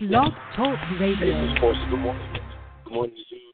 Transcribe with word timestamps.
Blog 0.00 0.32
Talk 0.54 0.78
Radio. 1.00 1.16
Hey, 1.16 1.46
Miss 1.48 1.58
Portia, 1.58 1.86
good 1.90 1.98
morning. 1.98 2.32
Good 2.84 2.92
morning 2.92 3.16
to 3.16 3.34
you. 3.34 3.52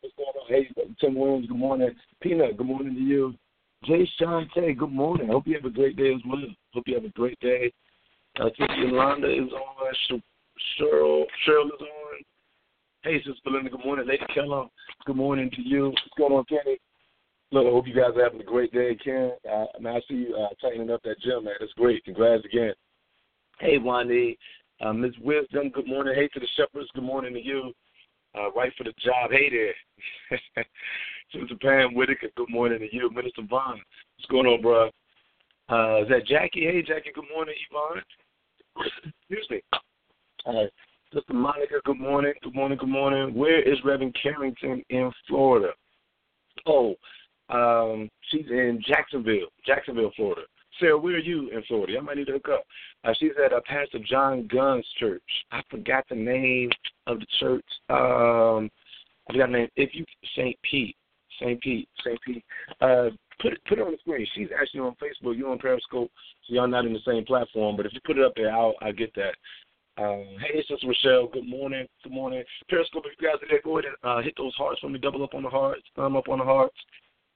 What's 0.00 0.16
going 0.16 0.28
on? 0.28 0.48
Hey, 0.48 0.68
Tim 1.00 1.14
Williams, 1.14 1.46
good 1.46 1.56
morning. 1.56 1.90
Peanut, 2.20 2.56
good 2.56 2.66
morning 2.66 2.96
to 2.96 3.00
you. 3.00 3.34
Jay 3.84 4.10
Sean 4.18 4.50
K, 4.52 4.72
good 4.72 4.90
morning. 4.90 5.28
Hope 5.28 5.46
you 5.46 5.54
have 5.54 5.64
a 5.64 5.70
great 5.70 5.96
day 5.96 6.14
as 6.14 6.20
well. 6.26 6.40
Hope 6.72 6.82
you 6.88 6.96
have 6.96 7.04
a 7.04 7.10
great 7.10 7.38
day. 7.38 7.72
Uh, 8.40 8.48
Sister 8.58 8.74
Yolanda 8.74 9.32
is 9.32 9.52
on. 9.52 10.20
Cheryl, 10.76 11.22
Cheryl 11.46 11.66
is 11.66 11.80
on. 11.80 12.24
Hey, 13.04 13.18
Sister 13.18 13.34
Belinda, 13.44 13.70
good 13.70 13.84
morning. 13.84 14.08
Lady 14.08 14.24
Keller, 14.34 14.66
good 15.06 15.14
morning 15.14 15.48
to 15.52 15.62
you. 15.62 15.90
What's 15.90 16.00
going 16.18 16.32
on, 16.32 16.44
Kenny? 16.46 16.78
Look, 17.54 17.68
I 17.68 17.70
hope 17.70 17.86
you 17.86 17.94
guys 17.94 18.16
are 18.16 18.24
having 18.24 18.40
a 18.40 18.44
great 18.44 18.72
day, 18.72 18.96
Ken. 18.96 19.30
Uh, 19.48 19.66
man, 19.78 19.94
I 19.94 20.00
see 20.08 20.14
you 20.14 20.34
uh, 20.34 20.48
tightening 20.60 20.90
up 20.90 21.00
that 21.04 21.20
gym, 21.20 21.44
man. 21.44 21.54
That's 21.60 21.72
great. 21.74 22.04
Congrats 22.04 22.44
again. 22.44 22.72
Hey, 23.60 23.78
Wande. 23.78 24.36
Uh, 24.80 24.92
Ms. 24.92 25.12
Wisdom, 25.22 25.68
good 25.68 25.86
morning. 25.86 26.14
Hey 26.16 26.26
to 26.34 26.40
the 26.40 26.48
Shepherds, 26.56 26.90
good 26.96 27.04
morning 27.04 27.32
to 27.32 27.40
you. 27.40 27.72
Uh, 28.36 28.50
right 28.56 28.72
for 28.76 28.82
the 28.82 28.92
job. 29.04 29.30
Hey 29.30 29.48
there. 29.50 30.64
Sister 31.32 31.54
Pam 31.62 31.94
Whitaker, 31.94 32.26
good 32.36 32.50
morning 32.50 32.80
to 32.80 32.92
you. 32.92 33.08
Minister 33.14 33.42
Vaughn, 33.48 33.80
what's 34.16 34.28
going 34.28 34.46
on, 34.46 34.60
bro? 34.60 34.86
Uh, 35.68 36.02
is 36.02 36.08
that 36.08 36.26
Jackie? 36.26 36.64
Hey, 36.64 36.82
Jackie, 36.82 37.12
good 37.14 37.22
morning, 37.32 37.54
Yvonne. 37.70 38.02
Excuse 39.30 39.46
me. 39.48 39.62
Uh, 40.44 40.66
Sister 41.14 41.34
Monica, 41.34 41.76
good 41.84 42.00
morning. 42.00 42.32
Good 42.42 42.56
morning, 42.56 42.78
good 42.78 42.88
morning. 42.88 43.32
Where 43.32 43.62
is 43.62 43.78
Reverend 43.84 44.16
Carrington 44.20 44.82
in 44.90 45.12
Florida? 45.28 45.70
Oh, 46.66 46.96
um, 47.50 48.08
she's 48.30 48.46
in 48.48 48.82
Jacksonville, 48.86 49.48
Jacksonville, 49.66 50.12
Florida. 50.16 50.42
Sarah, 50.80 50.98
where 50.98 51.16
are 51.16 51.18
you 51.18 51.50
in 51.50 51.62
Florida? 51.68 51.98
I 51.98 52.00
might 52.00 52.16
need 52.16 52.26
to 52.26 52.32
hook 52.32 52.48
up. 52.52 52.64
Uh, 53.04 53.12
she's 53.18 53.32
at 53.44 53.52
uh, 53.52 53.60
Pastor 53.66 53.98
John 54.08 54.48
Gunn's 54.50 54.86
church. 54.98 55.22
I 55.52 55.60
forgot 55.70 56.04
the 56.08 56.16
name 56.16 56.70
of 57.06 57.20
the 57.20 57.26
church. 57.38 57.64
Um, 57.90 58.70
I 59.28 59.32
forgot 59.32 59.46
the 59.46 59.58
name. 59.58 59.68
If 59.76 59.90
you 59.94 60.04
St. 60.36 60.56
Pete, 60.68 60.96
St. 61.40 61.60
Pete, 61.60 61.88
St. 62.04 62.18
Pete. 62.26 62.44
Uh, 62.80 63.10
put 63.40 63.52
it 63.52 63.60
put 63.68 63.78
it 63.78 63.82
on 63.82 63.92
the 63.92 63.98
screen. 63.98 64.26
She's 64.34 64.48
actually 64.58 64.80
on 64.80 64.94
Facebook. 64.94 65.36
You're 65.36 65.50
on 65.50 65.58
Periscope, 65.58 66.10
so 66.46 66.54
y'all 66.54 66.66
not 66.66 66.86
in 66.86 66.92
the 66.92 67.00
same 67.06 67.24
platform. 67.24 67.76
But 67.76 67.86
if 67.86 67.92
you 67.92 68.00
put 68.04 68.18
it 68.18 68.24
up 68.24 68.32
there, 68.34 68.52
I'll 68.52 68.74
I'll 68.80 68.92
get 68.92 69.14
that. 69.14 69.34
Um, 69.96 70.26
hey, 70.40 70.64
Sister 70.68 70.88
Rochelle. 70.88 71.28
Good 71.28 71.48
morning. 71.48 71.86
Good 72.02 72.12
morning. 72.12 72.42
Periscope. 72.68 73.04
If 73.06 73.12
you 73.20 73.28
guys 73.28 73.40
are 73.42 73.48
there, 73.48 73.60
go 73.62 73.78
ahead 73.78 73.92
and 74.02 74.10
uh, 74.10 74.22
hit 74.22 74.34
those 74.36 74.54
hearts 74.56 74.80
for 74.80 74.88
me. 74.88 74.98
Double 74.98 75.22
up 75.22 75.34
on 75.34 75.44
the 75.44 75.48
hearts. 75.48 75.82
Thumb 75.94 76.16
up 76.16 76.28
on 76.28 76.38
the 76.38 76.44
hearts 76.44 76.74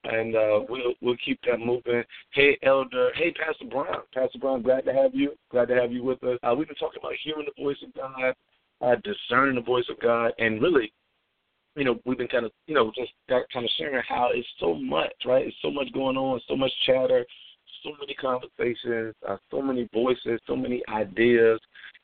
and 0.03 0.35
uh, 0.35 0.61
we'll 0.69 0.93
we'll 1.01 1.17
keep 1.23 1.39
that 1.45 1.59
moving. 1.59 2.03
Hey, 2.31 2.57
Elder. 2.63 3.11
Hey, 3.15 3.31
Pastor 3.31 3.65
Brown. 3.65 4.01
Pastor 4.13 4.39
Brown, 4.39 4.61
glad 4.61 4.85
to 4.85 4.93
have 4.93 5.13
you. 5.13 5.33
Glad 5.51 5.67
to 5.69 5.75
have 5.75 5.91
you 5.91 6.03
with 6.03 6.23
us. 6.23 6.39
Uh, 6.43 6.55
we've 6.57 6.67
been 6.67 6.77
talking 6.77 6.99
about 7.01 7.13
hearing 7.23 7.45
the 7.45 7.63
voice 7.63 7.77
of 7.83 7.93
God, 7.93 8.33
uh, 8.81 8.95
discerning 9.03 9.55
the 9.55 9.61
voice 9.61 9.85
of 9.89 9.99
God, 9.99 10.31
and 10.39 10.61
really, 10.61 10.91
you 11.75 11.83
know, 11.83 11.99
we've 12.05 12.17
been 12.17 12.27
kind 12.27 12.45
of, 12.45 12.51
you 12.67 12.75
know, 12.75 12.91
just 12.95 13.11
kind 13.27 13.65
of 13.65 13.71
sharing 13.77 14.01
how 14.07 14.29
it's 14.33 14.47
so 14.59 14.75
much, 14.75 15.13
right? 15.25 15.47
It's 15.47 15.57
so 15.61 15.71
much 15.71 15.91
going 15.93 16.17
on, 16.17 16.39
so 16.47 16.55
much 16.55 16.71
chatter, 16.85 17.25
so 17.83 17.91
many 17.99 18.13
conversations, 18.15 19.15
uh, 19.27 19.37
so 19.51 19.61
many 19.61 19.87
voices, 19.93 20.39
so 20.47 20.55
many 20.55 20.81
ideas, 20.89 21.59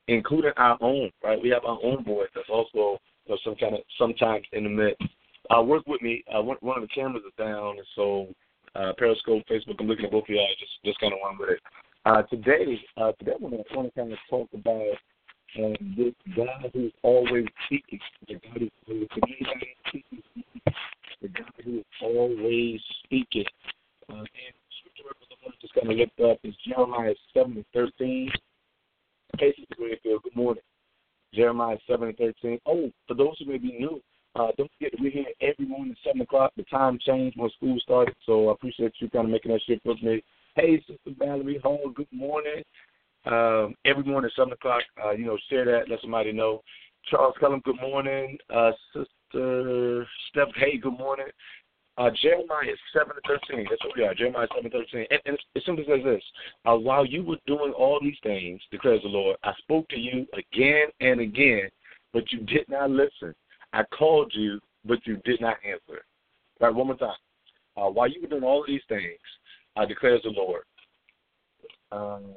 including 0.08 0.52
our 0.58 0.78
own, 0.82 1.12
right? 1.24 1.42
We 1.42 1.50
have 1.50 1.66
our 1.66 1.80
own 1.84 2.04
voice 2.04 2.30
that's 2.36 2.50
also 2.50 3.00
you 3.26 3.30
know, 3.30 3.38
some 3.44 3.56
kind 3.56 3.76
of 3.76 3.82
sometimes 3.98 4.46
in 4.52 4.66
the 4.66 4.70
midst 4.70 5.15
uh, 5.50 5.62
work 5.62 5.86
with 5.88 6.02
me. 6.02 6.24
Uh, 6.34 6.42
one, 6.42 6.58
of 6.62 6.82
the 6.82 6.88
cameras 6.88 7.24
is 7.26 7.34
down, 7.38 7.78
and 7.78 7.88
so 7.96 8.28
uh, 8.76 8.94
Periscope, 8.98 9.44
Facebook. 9.50 9.76
I'm 9.80 9.88
looking 9.88 10.06
at 10.06 10.12
both 10.12 10.24
of 10.24 10.30
y'all. 10.30 10.48
Just 10.60 10.72
just 10.84 11.00
kind 11.00 11.14
of 11.14 11.20
run 11.24 11.38
with 11.40 11.50
it. 11.50 11.60
Uh, 12.06 12.22
today, 12.24 12.80
uh, 12.98 13.12
today 13.14 13.32
I 13.34 13.44
want 13.44 13.56
to 13.68 13.92
kind 13.96 14.12
of 14.12 14.20
talk 14.30 14.50
about 14.54 14.94
uh, 15.58 15.74
this 15.98 16.14
God 16.36 16.72
who's 16.74 16.92
always 17.02 17.46
speaking. 17.66 18.00
The 18.28 18.36
God 18.36 18.70
who's 18.88 19.08
God 19.18 19.28
speaking. 19.88 20.22
The 21.22 21.28
God 21.30 21.54
who 21.64 21.80
is 21.80 21.86
always 22.02 22.82
speaking. 23.04 23.46
Uh, 24.10 24.18
and 24.18 24.56
scripture 24.80 25.16
I 25.46 25.52
just 25.62 25.74
kind 25.74 25.92
of 25.92 25.98
lift 25.98 26.20
up 26.20 26.38
is 26.44 26.54
Jeremiah 26.68 27.16
seven 27.34 27.54
and 27.54 27.66
thirteen. 27.74 28.30
Casey 29.40 29.68
Greenfield, 29.76 30.24
good 30.24 30.36
morning. 30.36 30.64
Jeremiah 31.34 31.78
seven 31.88 32.10
and 32.10 32.18
thirteen. 32.18 32.60
Oh, 32.66 32.92
for 33.08 33.14
those 33.14 33.36
who 33.40 33.46
may 33.46 33.58
be 33.58 33.78
new, 33.80 34.02
uh, 34.36 34.52
don't 34.58 34.72
forget 34.78 35.00
we're 35.00 35.12
here 35.12 35.26
every 35.42 35.66
morning 35.66 35.92
at 35.92 36.10
7 36.10 36.22
o'clock. 36.22 36.52
The 36.58 36.64
time 36.64 37.00
changed 37.06 37.38
when 37.38 37.50
school 37.52 37.78
started, 37.82 38.16
so 38.26 38.50
I 38.50 38.54
appreciate 38.54 38.94
you 39.00 39.10
kind 39.10 39.26
of 39.26 39.32
making 39.32 39.52
that 39.52 39.62
shift 39.66 39.86
with 39.86 40.02
me. 40.04 40.24
Hey, 40.56 40.78
Sister 40.80 41.12
Valerie 41.18 41.60
Hall, 41.64 41.92
good 41.96 42.12
morning. 42.12 42.64
Um, 43.26 43.76
every 43.86 44.04
morning 44.04 44.30
at 44.30 44.36
7 44.42 44.52
o'clock, 44.52 44.84
uh, 45.04 45.12
you 45.12 45.26
know, 45.26 45.38
share 45.50 45.66
that, 45.66 45.90
let 45.90 46.02
somebody 46.02 46.32
know. 46.32 46.62
Charles 47.10 47.36
Cullum, 47.40 47.62
good 47.64 47.80
morning. 47.80 48.38
Uh, 48.54 48.72
Sister 48.94 50.06
Steph, 50.30 50.50
hey, 50.56 50.78
good 50.78 50.98
morning. 50.98 51.28
Uh, 51.98 52.10
Jeremiah 52.22 52.76
7 52.94 53.16
to 53.16 53.40
13. 53.50 53.68
That's 53.70 53.84
what 53.86 53.96
we 53.96 54.04
are. 54.04 54.14
Jeremiah 54.14 54.48
7 54.54 54.70
to 54.70 54.78
13. 54.78 55.06
And, 55.12 55.20
and 55.26 55.38
it 55.56 55.64
simply 55.66 55.86
says 55.88 56.04
this 56.04 56.24
uh, 56.66 56.76
While 56.76 57.06
you 57.06 57.24
were 57.24 57.38
doing 57.48 57.72
all 57.72 58.00
these 58.02 58.18
things, 58.22 58.60
declares 58.70 59.02
the 59.04 59.08
Lord, 59.10 59.38
I 59.44 59.54
spoke 59.60 59.88
to 59.90 60.00
you 60.00 60.28
again 60.34 60.88
and 61.00 61.22
again, 61.22 61.70
but 62.12 62.32
you 62.34 62.40
did 62.40 62.68
not 62.68 62.90
listen. 62.90 63.34
I 63.76 63.84
called 63.96 64.32
you, 64.34 64.62
but 64.86 65.06
you 65.06 65.18
did 65.26 65.42
not 65.42 65.58
answer. 65.66 66.06
All 66.62 66.68
right, 66.68 66.74
one 66.74 66.88
more 66.88 66.96
time. 66.96 67.18
Uh, 67.76 67.90
while 67.90 68.08
you 68.10 68.22
were 68.22 68.30
doing 68.30 68.44
all 68.44 68.62
of 68.62 68.68
these 68.68 68.82
things, 68.88 69.20
I 69.76 69.86
declares 69.86 70.22
the 70.24 70.30
Lord. 70.30 70.64
Um, 71.92 72.34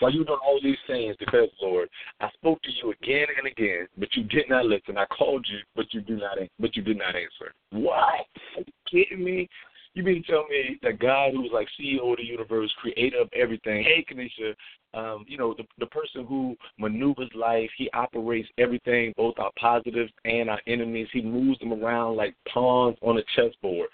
while 0.00 0.12
you 0.12 0.20
were 0.20 0.24
doing 0.24 0.40
all 0.44 0.58
these 0.60 0.76
things, 0.88 1.16
declares 1.18 1.50
the 1.60 1.66
Lord, 1.66 1.88
I 2.20 2.30
spoke 2.34 2.60
to 2.62 2.70
you 2.82 2.92
again 3.00 3.28
and 3.38 3.46
again, 3.46 3.86
but 3.96 4.08
you 4.16 4.24
did 4.24 4.48
not 4.48 4.66
listen. 4.66 4.98
I 4.98 5.06
called 5.06 5.46
you, 5.48 5.58
but 5.76 5.94
you 5.94 6.00
do 6.00 6.16
not, 6.16 6.38
but 6.58 6.74
you 6.74 6.82
did 6.82 6.98
not 6.98 7.14
answer. 7.14 7.54
What? 7.70 8.26
Are 8.56 8.64
you 8.66 8.72
kidding 8.90 9.24
me? 9.24 9.48
You 9.94 10.02
mean 10.02 10.22
to 10.22 10.30
tell 10.30 10.46
me 10.48 10.78
that 10.82 10.98
God, 10.98 11.32
who's 11.34 11.50
like 11.52 11.68
CEO 11.80 12.10
of 12.10 12.18
the 12.18 12.24
universe, 12.24 12.72
creator 12.80 13.20
of 13.20 13.28
everything, 13.32 13.82
hey, 13.82 14.04
Kanisha, 14.08 14.54
um, 14.94 15.24
you 15.28 15.36
know, 15.36 15.54
the, 15.54 15.64
the 15.78 15.86
person 15.86 16.24
who 16.26 16.56
maneuvers 16.78 17.30
life, 17.34 17.70
he 17.76 17.90
operates 17.92 18.48
everything, 18.58 19.12
both 19.16 19.34
our 19.38 19.50
positives 19.58 20.12
and 20.24 20.48
our 20.48 20.60
enemies. 20.66 21.08
He 21.12 21.22
moves 21.22 21.58
them 21.58 21.72
around 21.72 22.16
like 22.16 22.34
pawns 22.52 22.96
on 23.02 23.18
a 23.18 23.22
chessboard. 23.34 23.88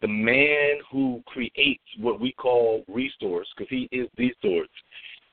The 0.00 0.08
man 0.08 0.78
who 0.90 1.22
creates 1.26 1.82
what 1.98 2.20
we 2.20 2.32
call 2.32 2.84
resource, 2.88 3.48
because 3.56 3.68
he 3.68 3.88
is 3.90 4.08
the 4.16 4.32
source, 4.40 4.68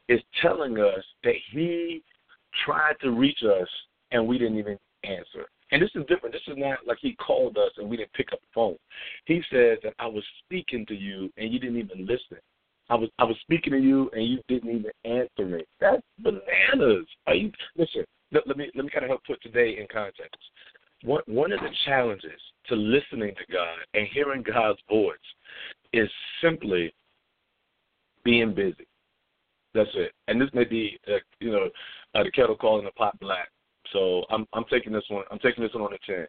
is 0.10 0.20
telling 0.42 0.80
us 0.80 1.04
that 1.24 1.36
he 1.52 2.04
tried 2.66 2.96
to 3.02 3.12
reach 3.12 3.44
us 3.44 3.68
and 4.12 4.26
we 4.26 4.38
didn't 4.38 4.58
even 4.58 4.78
answer. 5.04 5.48
And 5.72 5.82
this 5.82 5.90
is 5.96 6.04
different. 6.08 6.34
This 6.34 6.48
is 6.48 6.58
not 6.58 6.80
like 6.86 7.00
he 7.02 7.16
called 7.16 7.58
us 7.58 7.72
and 7.78 7.90
we 7.90 7.98
didn't 7.98 8.14
pick 8.14 8.32
up 8.34 8.40
the 8.42 8.48
phone. 8.54 8.78
He 9.26 9.42
says 9.52 9.80
that 9.84 9.94
I 10.00 10.08
was 10.08 10.24
speaking 10.44 10.86
to 10.88 10.96
you 10.96 11.32
and 11.38 11.52
you 11.52 11.60
didn't 11.60 11.78
even 11.78 12.06
listen. 12.06 12.38
I 12.90 12.96
was 12.96 13.10
I 13.18 13.24
was 13.24 13.36
speaking 13.42 13.74
to 13.74 13.80
you 13.80 14.10
and 14.14 14.28
you 14.28 14.40
didn't 14.48 14.70
even 14.70 14.92
answer 15.06 15.46
me. 15.46 15.64
That's 15.80 16.04
bananas. 16.20 17.08
Are 17.26 17.34
you 17.34 17.52
listen? 17.78 18.06
Let, 18.32 18.48
let 18.48 18.58
me 18.58 18.70
let 18.76 18.86
me 18.86 18.92
kind 18.92 19.06
of 19.06 19.10
help 19.10 19.24
put 19.26 19.42
today 19.42 19.78
in 19.80 19.88
context. 19.92 20.38
One 21.04 21.24
one 21.26 21.52
of 21.52 21.62
the 21.62 21.70
challenges 21.86 22.40
to 22.68 22.76
listening 22.76 23.34
to 23.36 23.54
God 23.54 23.78
and 23.96 24.08
hearing 24.14 24.44
God's 24.44 24.80
voice 24.88 25.18
is 25.94 26.10
simply 26.42 26.94
being 28.24 28.54
busy. 28.54 28.86
That's 29.74 29.90
it. 29.94 30.14
And 30.28 30.40
this 30.40 30.50
may 30.54 30.64
be, 30.64 30.98
uh, 31.08 31.18
you 31.40 31.52
know, 31.52 31.70
uh, 32.14 32.24
the 32.24 32.32
kettle 32.32 32.56
calling 32.56 32.86
the 32.86 32.92
pot 32.92 33.20
black. 33.20 33.50
So 33.94 34.24
I'm 34.30 34.46
I'm 34.54 34.66
taking 34.72 34.94
this 34.94 35.04
one. 35.10 35.24
I'm 35.32 35.40
taking 35.40 35.64
this 35.64 35.74
one 35.74 35.84
on 35.84 35.92
the 35.92 36.00
chin, 36.06 36.28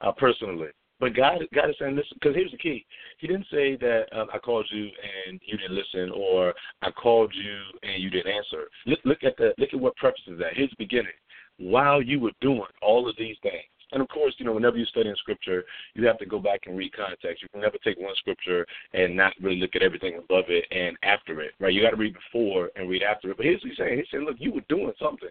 uh, 0.00 0.12
personally. 0.12 0.68
But 1.00 1.14
God, 1.14 1.38
God 1.54 1.70
is 1.70 1.76
saying 1.78 1.94
this 1.94 2.06
because 2.14 2.34
here's 2.34 2.50
the 2.50 2.56
key. 2.56 2.84
He 3.18 3.28
didn't 3.28 3.46
say 3.52 3.76
that 3.76 4.06
um, 4.12 4.28
I 4.34 4.38
called 4.38 4.66
you 4.70 4.88
and 5.28 5.40
you 5.44 5.56
didn't 5.56 5.76
listen, 5.76 6.10
or 6.12 6.54
I 6.82 6.90
called 6.90 7.32
you 7.34 7.58
and 7.88 8.02
you 8.02 8.10
didn't 8.10 8.32
answer. 8.32 8.68
Look, 8.86 8.98
look 9.04 9.24
at 9.24 9.36
the 9.36 9.52
look 9.58 9.70
at 9.72 9.80
what 9.80 9.96
prefaces 9.96 10.38
that. 10.38 10.54
Here's 10.54 10.70
the 10.70 10.76
beginning. 10.78 11.12
While 11.58 12.02
you 12.02 12.20
were 12.20 12.32
doing 12.40 12.62
all 12.82 13.08
of 13.08 13.16
these 13.16 13.36
things, 13.42 13.64
and 13.92 14.02
of 14.02 14.08
course, 14.08 14.34
you 14.38 14.44
know, 14.44 14.52
whenever 14.52 14.76
you 14.76 14.84
study 14.86 15.08
in 15.08 15.16
scripture, 15.16 15.64
you 15.94 16.06
have 16.06 16.18
to 16.18 16.26
go 16.26 16.38
back 16.38 16.60
and 16.66 16.76
read 16.76 16.92
context. 16.92 17.42
You 17.42 17.48
can 17.48 17.60
never 17.60 17.78
take 17.82 17.98
one 17.98 18.14
scripture 18.16 18.66
and 18.92 19.16
not 19.16 19.32
really 19.40 19.56
look 19.56 19.74
at 19.76 19.82
everything 19.82 20.18
above 20.18 20.44
it 20.48 20.66
and 20.70 20.96
after 21.02 21.40
it, 21.40 21.52
right? 21.58 21.72
You 21.72 21.82
got 21.82 21.90
to 21.90 21.96
read 21.96 22.14
before 22.14 22.70
and 22.76 22.90
read 22.90 23.02
after 23.02 23.30
it. 23.30 23.36
But 23.36 23.46
here's 23.46 23.62
what 23.62 23.70
he's 23.70 23.78
saying. 23.78 23.98
He's 23.98 24.06
saying, 24.12 24.24
look, 24.24 24.36
you 24.38 24.52
were 24.52 24.64
doing 24.68 24.92
something 25.00 25.30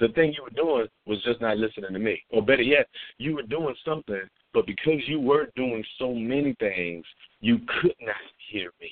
the 0.00 0.08
thing 0.08 0.34
you 0.36 0.42
were 0.42 0.50
doing 0.50 0.86
was 1.06 1.22
just 1.22 1.40
not 1.40 1.58
listening 1.58 1.92
to 1.92 1.98
me. 1.98 2.22
Or 2.30 2.42
better 2.42 2.62
yet, 2.62 2.88
you 3.18 3.34
were 3.34 3.42
doing 3.42 3.74
something, 3.84 4.22
but 4.52 4.66
because 4.66 5.00
you 5.06 5.20
were 5.20 5.48
doing 5.56 5.84
so 5.98 6.12
many 6.12 6.54
things, 6.58 7.04
you 7.40 7.58
could 7.80 7.94
not 8.00 8.16
hear 8.50 8.72
me. 8.80 8.90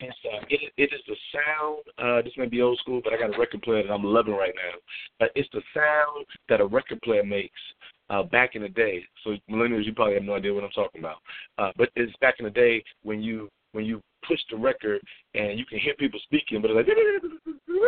And 0.00 0.12
so 0.22 0.30
it, 0.48 0.72
it 0.76 0.92
is 0.92 1.00
the 1.06 1.16
sound. 1.32 1.82
Uh, 1.96 2.22
this 2.22 2.32
may 2.36 2.46
be 2.46 2.60
old 2.60 2.78
school, 2.78 3.00
but 3.04 3.12
I 3.12 3.18
got 3.18 3.34
a 3.34 3.38
record 3.38 3.62
player 3.62 3.84
that 3.84 3.92
I'm 3.92 4.02
loving 4.02 4.34
right 4.34 4.54
now. 4.54 5.26
Uh, 5.26 5.28
it's 5.36 5.48
the 5.52 5.62
sound 5.72 6.26
that 6.48 6.60
a 6.60 6.66
record 6.66 7.00
player 7.02 7.24
makes 7.24 7.60
uh, 8.10 8.24
back 8.24 8.56
in 8.56 8.62
the 8.62 8.68
day. 8.68 9.04
So 9.22 9.36
millennials, 9.48 9.86
you 9.86 9.94
probably 9.94 10.14
have 10.14 10.24
no 10.24 10.34
idea 10.34 10.52
what 10.52 10.64
I'm 10.64 10.70
talking 10.70 11.00
about. 11.00 11.18
Uh, 11.56 11.70
but 11.76 11.90
it's 11.94 12.12
back 12.20 12.36
in 12.40 12.44
the 12.44 12.50
day 12.50 12.82
when 13.02 13.22
you 13.22 13.48
when 13.72 13.84
you 13.84 14.02
push 14.26 14.40
the 14.50 14.56
record 14.56 15.00
and 15.34 15.58
you 15.58 15.64
can 15.64 15.78
hear 15.78 15.94
people 15.94 16.20
speaking, 16.24 16.60
but 16.60 16.70
it's 16.70 16.88
like 16.88 17.78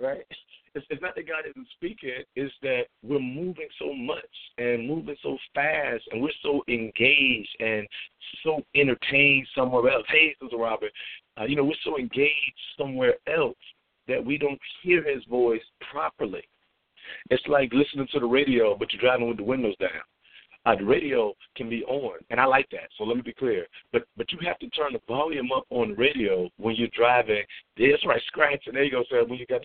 right. 0.00 0.26
It's, 0.74 0.86
it's 0.88 1.02
not 1.02 1.14
that 1.16 1.26
God 1.26 1.44
isn't 1.48 1.66
speaking; 1.72 2.22
it's 2.36 2.54
that 2.62 2.82
we're 3.02 3.18
moving 3.18 3.68
so 3.78 3.92
much 3.92 4.24
and 4.58 4.86
moving 4.86 5.16
so 5.22 5.36
fast, 5.54 6.04
and 6.12 6.22
we're 6.22 6.30
so 6.42 6.62
engaged 6.68 7.56
and 7.58 7.86
so 8.44 8.62
entertained 8.74 9.46
somewhere 9.54 9.90
else. 9.92 10.06
Hey, 10.08 10.34
Sister 10.40 10.56
Robert, 10.56 10.92
uh, 11.40 11.44
you 11.44 11.56
know 11.56 11.64
we're 11.64 11.74
so 11.84 11.98
engaged 11.98 12.60
somewhere 12.78 13.14
else 13.26 13.56
that 14.06 14.24
we 14.24 14.38
don't 14.38 14.60
hear 14.82 15.02
His 15.02 15.24
voice 15.24 15.62
properly. 15.90 16.42
It's 17.30 17.46
like 17.48 17.72
listening 17.72 18.08
to 18.12 18.20
the 18.20 18.26
radio, 18.26 18.76
but 18.76 18.92
you're 18.92 19.00
driving 19.00 19.28
with 19.28 19.38
the 19.38 19.42
windows 19.44 19.74
down. 19.80 19.90
Uh, 20.66 20.76
the 20.76 20.84
radio 20.84 21.32
can 21.56 21.70
be 21.70 21.82
on, 21.84 22.18
and 22.28 22.38
I 22.38 22.44
like 22.44 22.68
that. 22.70 22.90
So 22.98 23.04
let 23.04 23.16
me 23.16 23.22
be 23.22 23.32
clear. 23.32 23.66
But 23.92 24.02
but 24.16 24.30
you 24.30 24.38
have 24.46 24.58
to 24.58 24.68
turn 24.70 24.92
the 24.92 25.00
volume 25.08 25.50
up 25.52 25.64
on 25.70 25.90
the 25.90 25.94
radio 25.94 26.50
when 26.58 26.76
you're 26.76 26.88
driving. 26.96 27.42
That's 27.78 28.04
right, 28.06 28.20
scratching. 28.26 28.74
There 28.74 28.84
you 28.84 28.90
go, 28.90 29.04
sir. 29.08 29.24
When 29.24 29.38
you 29.38 29.46
got 29.46 29.64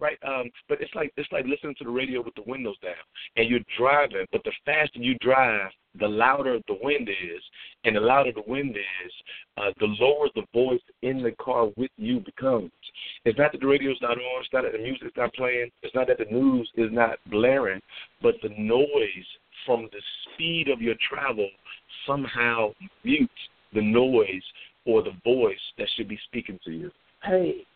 right. 0.00 0.18
Um, 0.26 0.50
but 0.68 0.80
it's 0.80 0.94
like 0.94 1.12
it's 1.16 1.30
like 1.30 1.44
listening 1.46 1.76
to 1.78 1.84
the 1.84 1.90
radio 1.90 2.22
with 2.22 2.34
the 2.34 2.42
windows 2.46 2.76
down, 2.82 2.94
and 3.36 3.48
you're 3.48 3.60
driving. 3.78 4.26
But 4.32 4.42
the 4.44 4.52
faster 4.64 4.98
you 4.98 5.16
drive, 5.20 5.70
the 5.98 6.08
louder 6.08 6.58
the 6.66 6.78
wind 6.82 7.08
is, 7.08 7.42
and 7.84 7.96
the 7.96 8.00
louder 8.00 8.32
the 8.32 8.42
wind 8.46 8.76
is, 8.76 9.12
uh, 9.58 9.70
the 9.78 9.86
lower 10.00 10.28
the 10.34 10.44
voice 10.52 10.80
in 11.02 11.22
the 11.22 11.32
car 11.32 11.68
with 11.76 11.90
you 11.96 12.20
becomes. 12.20 12.70
It's 13.24 13.38
not 13.38 13.52
that 13.52 13.60
the 13.60 13.66
radio's 13.66 13.98
not 14.00 14.18
on. 14.18 14.42
It's 14.42 14.52
not 14.52 14.62
that 14.62 14.72
the 14.72 14.78
music's 14.78 15.16
not 15.16 15.32
playing. 15.34 15.70
It's 15.82 15.94
not 15.94 16.08
that 16.08 16.18
the 16.18 16.32
news 16.32 16.70
is 16.76 16.90
not 16.92 17.18
blaring, 17.30 17.80
but 18.22 18.34
the 18.42 18.50
noise 18.58 19.26
from 19.66 19.88
the 19.92 20.00
speed 20.34 20.68
of 20.68 20.80
your 20.80 20.94
travel 21.10 21.48
somehow 22.06 22.72
mute 23.04 23.28
the 23.74 23.82
noise 23.82 24.42
or 24.86 25.02
the 25.02 25.12
voice 25.24 25.58
that 25.76 25.88
should 25.96 26.08
be 26.08 26.18
speaking 26.26 26.58
to 26.64 26.70
you. 26.70 26.90
Hey, 27.22 27.66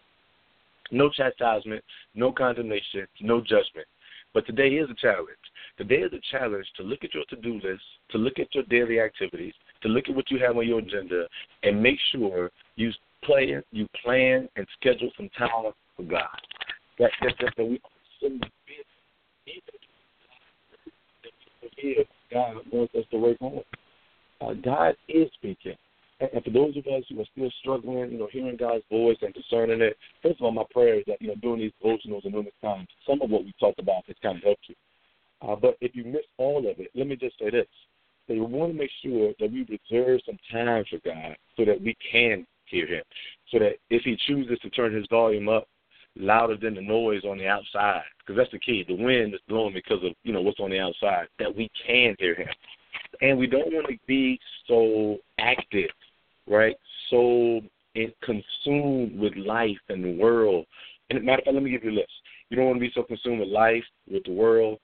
no 0.91 1.11
chastisement, 1.11 1.85
no 2.15 2.33
condemnation, 2.33 3.07
no 3.21 3.41
judgment. 3.41 3.87
But 4.33 4.47
today 4.47 4.69
is 4.69 4.89
a 4.89 4.95
challenge. 4.95 5.29
Today 5.77 5.97
is 5.97 6.13
a 6.13 6.21
challenge 6.31 6.67
to 6.77 6.83
look 6.83 7.03
at 7.03 7.15
your 7.15 7.25
to 7.31 7.37
do 7.37 7.55
list, 7.55 7.83
to 8.11 8.19
look 8.19 8.39
at 8.39 8.55
your 8.55 8.65
daily 8.65 9.01
activities, 9.01 9.55
to 9.83 9.89
look 9.89 10.09
at 10.09 10.15
what 10.15 10.31
you 10.31 10.39
have 10.39 10.57
on 10.57 10.69
your 10.69 10.79
agenda, 10.79 11.27
and 11.65 11.83
make 11.83 11.99
sure 12.13 12.51
you 12.77 12.93
plan, 13.25 13.63
you 13.73 13.89
plan, 14.03 14.49
and 14.57 14.67
schedule 14.79 15.11
some 15.17 15.29
time 15.37 15.73
for 15.97 16.03
God. 16.05 16.29
That, 16.99 17.11
that, 17.23 17.35
that, 17.41 17.55
that 17.57 17.65
we 17.65 17.81
here, 21.81 22.05
God 22.32 22.56
wants 22.73 22.94
us 22.94 23.05
to 23.11 23.19
work 23.19 23.37
on. 23.41 23.61
Uh, 24.41 24.55
God 24.55 24.97
is 25.09 25.29
speaking. 25.35 25.77
And, 26.21 26.31
and 26.35 26.44
for 26.44 26.50
those 26.50 26.77
of 26.77 26.87
us 26.87 27.05
who 27.09 27.21
are 27.21 27.25
still 27.32 27.50
struggling, 27.61 28.11
you 28.11 28.19
know, 28.19 28.29
hearing 28.31 28.56
God's 28.56 28.85
voice 28.91 29.19
and 29.23 29.35
discerning 29.35 29.81
it, 29.81 29.97
first 30.23 30.41
of 30.41 30.44
all, 30.44 30.53
my 30.53 30.65
prayer 30.71 30.99
is 30.99 31.05
that, 31.06 31.21
you 31.21 31.29
know, 31.29 31.35
doing 31.37 31.61
these 31.61 31.73
devotionals 31.82 32.25
and 32.25 32.32
doing 32.32 32.44
this 32.44 32.55
time, 32.62 32.87
some 33.06 33.21
of 33.23 33.31
what 33.31 33.44
we 33.44 33.53
talked 33.59 33.79
about 33.79 34.05
has 34.06 34.17
kind 34.23 34.38
of 34.38 34.44
helped 34.44 34.69
you. 34.69 34.75
Uh, 35.43 35.56
but 35.56 35.77
if 35.81 35.94
you 35.94 36.05
miss 36.05 36.25
all 36.38 36.59
of 36.59 36.79
it, 36.79 36.91
let 36.94 37.06
me 37.06 37.17
just 37.17 37.38
say 37.38 37.50
this. 37.50 37.67
That 38.29 38.35
we 38.35 38.41
want 38.41 38.73
to 38.73 38.79
make 38.79 38.91
sure 39.03 39.32
that 39.41 39.50
we 39.50 39.67
reserve 39.91 40.21
some 40.25 40.38
time 40.53 40.85
for 40.88 40.99
God 41.05 41.37
so 41.56 41.65
that 41.65 41.81
we 41.81 41.97
can 42.12 42.47
hear 42.67 42.87
Him. 42.87 43.03
So 43.50 43.59
that 43.59 43.73
if 43.88 44.03
He 44.03 44.17
chooses 44.27 44.59
to 44.61 44.71
turn 44.71 44.94
His 44.94 45.06
volume 45.11 45.49
up, 45.49 45.67
louder 46.17 46.57
than 46.57 46.75
the 46.75 46.81
noise 46.81 47.23
on 47.25 47.39
the 47.39 47.47
outside 47.47 48.03
because 48.19 48.37
that's 48.37 48.53
the 48.53 48.59
key. 48.59 48.85
The 48.87 48.95
wind 48.95 49.35
is 49.35 49.41
blowing 49.49 49.75
because 49.75 50.05
of 50.05 50.12
you 50.23 50.33
know 50.33 50.41
what's 50.41 50.61
on 50.61 50.71
the 50.71 50.81
outside 50.81 51.29
that 51.39 51.55
we 51.55 51.71
can 51.87 52.15
hear 52.19 52.35
him, 52.35 52.49
and 53.21 53.39
we 53.39 53.47
don't 53.47 53.73
want 53.73 53.89
to 53.89 53.97
be 54.07 54.39
so 54.67 55.19
active, 55.39 55.91
right? 56.47 56.77
So 57.11 57.61
consumed 58.23 59.19
with 59.19 59.35
life 59.37 59.79
and 59.89 60.05
the 60.05 60.17
world. 60.17 60.67
And 61.09 61.23
matter 61.25 61.41
of 61.41 61.45
fact, 61.45 61.55
let 61.55 61.62
me 61.62 61.71
give 61.71 61.85
you 61.85 61.91
a 61.91 61.99
list. 62.01 62.13
You 62.49 62.56
don't 62.56 62.67
want 62.67 62.77
to 62.77 62.81
be 62.81 62.93
so 62.95 63.03
consumed 63.03 63.41
with 63.41 63.49
life, 63.49 63.85
with 64.11 64.25
the 64.25 64.33
world, 64.33 64.79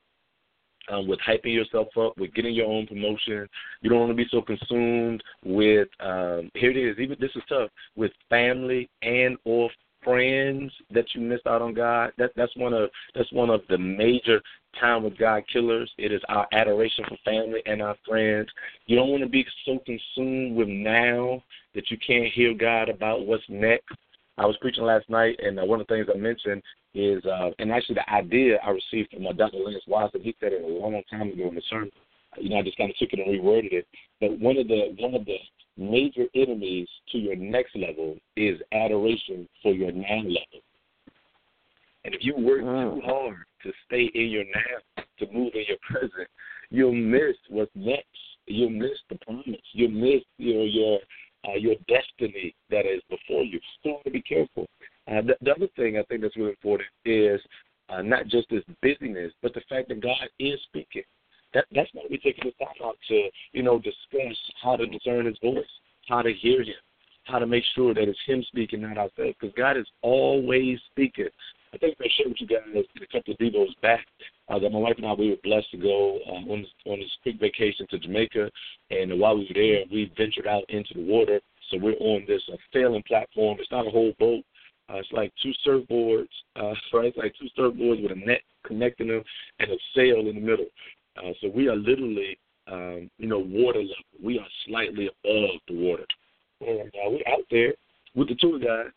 um, 0.88 1.08
with 1.08 1.19
hyping 1.20 1.55
yourself 1.55 1.88
up, 1.99 2.17
with 2.17 2.34
getting 2.34 2.55
your 2.55 2.67
own 2.67 2.87
promotion. 2.87 3.49
You 3.81 3.90
don't 3.90 4.00
want 4.00 4.11
to 4.11 4.17
be 4.17 4.26
so 4.31 4.40
consumed 4.40 5.22
with 5.44 5.88
um, 6.00 6.50
here 6.55 6.70
it 6.70 6.76
is. 6.76 6.99
Even 6.99 7.17
this 7.20 7.31
is 7.34 7.43
tough 7.49 7.70
with 7.96 8.12
family 8.29 8.88
and 9.02 9.37
or 9.44 9.70
friends 10.06 10.73
that 10.93 11.05
you 11.14 11.20
missed 11.20 11.47
out 11.47 11.61
on 11.61 11.75
God. 11.75 12.12
That 12.17 12.31
that's 12.37 12.56
one 12.56 12.73
of 12.73 12.91
that's 13.14 13.31
one 13.32 13.50
of 13.50 13.62
the 13.69 13.76
major 13.76 14.41
time 14.81 15.03
with 15.03 15.19
God 15.19 15.43
killers. 15.53 15.91
It 15.99 16.12
is 16.12 16.23
our 16.29 16.47
adoration 16.53 17.05
for 17.08 17.17
family 17.25 17.61
and 17.67 17.82
our 17.82 17.97
friends. 18.08 18.49
You 18.87 18.97
don't 18.97 19.11
want 19.11 19.23
to 19.25 19.29
be 19.29 19.44
so 19.64 19.79
consumed 19.85 20.56
with 20.56 20.69
now 20.69 21.43
that 21.75 21.91
you 21.91 21.99
can't 21.99 22.32
hear 22.32 22.55
God 22.55 22.88
about 22.88 23.26
what's 23.26 23.44
next. 23.49 23.97
I 24.38 24.47
was 24.47 24.56
preaching 24.61 24.85
last 24.85 25.08
night, 25.08 25.41
and 25.43 25.58
uh, 25.58 25.64
one 25.64 25.81
of 25.81 25.87
the 25.87 25.94
things 25.94 26.08
I 26.14 26.19
mentioned 26.19 26.62
is, 26.94 27.25
uh, 27.25 27.50
and 27.58 27.73
actually 27.73 27.97
the 27.97 28.12
idea 28.12 28.58
I 28.64 28.70
received 28.70 29.12
from 29.12 29.26
uh, 29.26 29.32
Dr. 29.32 29.58
Lance 29.58 29.82
Watson. 29.87 30.20
He 30.23 30.37
said 30.41 30.53
it 30.53 30.62
a 30.62 30.67
long 30.67 31.03
time 31.11 31.32
ago 31.32 31.49
in 31.49 31.55
the 31.55 31.62
sermon. 31.70 31.91
You 32.38 32.50
know, 32.50 32.58
I 32.58 32.62
just 32.62 32.76
kind 32.76 32.90
of 32.90 32.96
took 32.96 33.12
it 33.12 33.18
and 33.18 33.28
reworded 33.28 33.72
it. 33.72 33.86
But 34.20 34.38
one 34.38 34.56
of 34.56 34.68
the 34.68 34.94
one 34.98 35.14
of 35.14 35.24
the 35.24 35.36
major 35.76 36.24
enemies 36.34 36.88
to 37.12 37.18
your 37.18 37.36
next 37.36 37.76
level 37.76 38.16
is 38.36 38.60
adoration 38.72 39.48
for 39.62 39.72
your 39.72 39.92
now 39.92 40.18
level. 40.18 40.62
And 42.04 42.14
if 42.14 42.24
you 42.24 42.36
work 42.36 42.60
too 42.60 43.02
hard 43.04 43.36
to 43.64 43.72
stay 43.86 44.10
in 44.14 44.28
your 44.28 44.44
now, 44.44 45.02
to 45.18 45.32
move 45.32 45.52
in 45.54 45.64
your 45.68 45.78
present, 45.90 46.28
you'll 46.70 46.92
miss 46.92 47.36
what's 47.48 47.70
next. 47.74 48.06
You'll 48.46 48.70
miss 48.70 48.98
the 49.10 49.18
promise. 49.24 49.60
You'll 49.72 49.90
miss 49.90 50.22
you 50.38 50.54
know, 50.54 50.64
your 50.64 50.98
uh, 51.48 51.56
your 51.56 51.74
destiny 51.88 52.54
that 52.70 52.86
is 52.86 53.02
before 53.10 53.42
you. 53.42 53.60
So 53.82 54.00
to 54.04 54.10
be 54.10 54.22
careful. 54.22 54.66
Uh, 55.08 55.22
the, 55.22 55.36
the 55.42 55.52
other 55.52 55.68
thing 55.76 55.98
I 55.98 56.02
think 56.04 56.22
that's 56.22 56.36
really 56.36 56.50
important 56.50 56.88
is 57.04 57.40
uh, 57.88 58.02
not 58.02 58.26
just 58.26 58.48
this 58.50 58.64
busyness, 58.82 59.32
but 59.42 59.54
the 59.54 59.62
fact 59.68 59.88
that 59.88 60.00
God 60.00 60.28
is 60.40 60.58
speaking. 60.68 61.02
That, 61.56 61.64
that's 61.73 61.88
why 61.94 62.03
we're 62.11 62.19
taking 62.19 62.53
the 62.53 62.64
time 62.64 62.75
out 62.85 62.99
to, 63.08 63.31
you 63.53 63.62
know, 63.62 63.79
discuss 63.79 64.37
how 64.62 64.76
to 64.76 64.87
discern 64.87 65.25
His 65.25 65.38
voice, 65.43 65.64
how 66.06 66.20
to 66.20 66.31
hear 66.31 66.61
Him, 66.61 66.75
how 67.25 67.38
to 67.38 67.47
make 67.47 67.64
sure 67.75 67.94
that 67.94 68.06
it's 68.06 68.19
Him 68.26 68.44
speaking, 68.49 68.82
not 68.82 68.99
ourselves, 68.99 69.35
because 69.41 69.55
God 69.56 69.79
is 69.79 69.87
always 70.03 70.79
speaking. 70.91 71.29
I 71.73 71.79
think 71.79 71.97
I 71.99 72.08
shared 72.14 72.29
with 72.29 72.41
you 72.43 72.47
guys 72.47 72.61
a 72.75 73.06
couple 73.06 73.32
of 73.32 73.38
devos 73.38 73.69
back 73.81 74.06
uh, 74.50 74.58
that 74.58 74.70
my 74.70 74.79
wife 74.79 74.97
and 74.99 75.06
I 75.06 75.14
we 75.14 75.31
were 75.31 75.37
blessed 75.43 75.70
to 75.70 75.79
go 75.79 76.19
uh, 76.29 76.53
on 76.53 76.61
this 76.61 76.70
on 76.85 76.99
this 76.99 77.11
quick 77.23 77.41
vacation 77.41 77.87
to 77.88 77.99
Jamaica, 78.00 78.50
and 78.91 79.19
while 79.19 79.38
we 79.38 79.49
were 79.49 79.55
there, 79.55 79.85
we 79.91 80.12
ventured 80.14 80.47
out 80.47 80.64
into 80.69 80.93
the 80.93 81.06
water. 81.06 81.41
So 81.70 81.79
we're 81.79 81.93
on 81.93 82.25
this 82.29 82.43
uh, 82.53 82.56
sailing 82.70 83.03
platform. 83.08 83.56
It's 83.61 83.73
not 83.73 83.87
a 83.87 83.91
whole 83.91 84.12
boat. 84.19 84.44
Uh, 84.91 84.99
it's 84.99 85.11
like 85.11 85.32
two 85.43 85.53
surfboards, 85.67 86.29
uh, 86.55 86.75
right? 86.93 87.06
It's 87.06 87.17
like 87.17 87.35
two 87.41 87.48
surfboards 87.58 88.03
with 88.03 88.13
a 88.13 88.27
net 88.27 88.43
connecting 88.67 89.08
them 89.08 89.22
and 89.58 89.70
a 89.70 89.77
sail 89.94 90.20
in 90.20 90.34
the 90.34 90.41
middle. 90.41 90.67
Uh, 91.19 91.32
so 91.41 91.49
we 91.55 91.69
are 91.69 91.77
literally, 91.77 92.39
um, 92.67 93.11
you 93.19 93.29
know, 93.29 93.39
water 93.39 93.81
level. 93.81 93.94
We 94.23 94.39
are 94.39 94.46
slightly 94.67 95.08
above 95.08 95.61
the 95.69 95.75
water. 95.75 96.06
And 96.61 96.89
uh, 96.89 97.11
we're 97.11 97.32
out 97.32 97.44
there 97.51 97.75
with 98.15 98.29
the 98.29 98.35
tour 98.37 98.58
guide, 98.58 98.93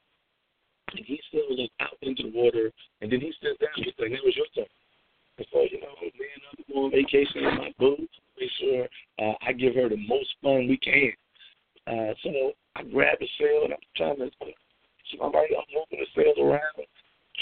and 0.95 1.05
he 1.05 1.19
sails 1.31 1.59
us 1.59 1.69
out 1.81 1.97
into 2.01 2.23
the 2.23 2.31
water, 2.33 2.71
and 3.01 3.11
then 3.11 3.19
he 3.19 3.33
sits 3.41 3.59
down. 3.59 3.69
He's 3.75 3.93
like, 3.99 4.11
"Now 4.11 4.19
it's 4.23 4.37
your 4.37 4.45
turn." 4.55 4.65
And 5.37 5.47
so, 5.51 5.61
you 5.71 5.79
know, 5.79 5.95
man, 6.01 6.39
I'm 6.51 6.73
going 6.73 6.85
on 6.85 6.91
vacation 6.91 7.43
in 7.45 7.57
my 7.57 7.73
boat. 7.79 7.99
Make 8.39 8.49
sure 8.59 8.87
uh, 9.19 9.33
I 9.45 9.53
give 9.53 9.75
her 9.75 9.89
the 9.89 9.97
most 9.97 10.29
fun 10.41 10.67
we 10.67 10.77
can. 10.77 11.11
Uh, 11.87 12.13
so 12.23 12.51
I 12.75 12.83
grab 12.83 13.17
the 13.19 13.27
sail 13.39 13.63
and 13.65 13.73
I'm 13.73 13.79
trying 13.95 14.17
to. 14.17 14.29
So 15.11 15.23
I'm 15.23 15.31
right, 15.33 15.49
I'm 15.49 15.63
moving 15.73 16.05
the 16.05 16.21
sails 16.21 16.37
around, 16.39 16.85